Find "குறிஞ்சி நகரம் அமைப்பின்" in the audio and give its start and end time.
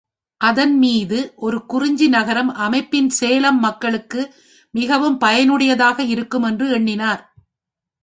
1.65-3.09